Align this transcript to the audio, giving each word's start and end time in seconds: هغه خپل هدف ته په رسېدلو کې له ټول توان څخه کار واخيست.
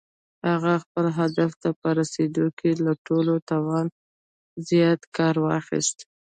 هغه 0.49 0.73
خپل 0.83 1.05
هدف 1.17 1.51
ته 1.61 1.69
په 1.79 1.89
رسېدلو 1.99 2.47
کې 2.59 2.71
له 2.85 2.93
ټول 3.05 3.25
توان 3.49 3.85
څخه 4.67 5.05
کار 5.17 5.35
واخيست. 5.45 5.97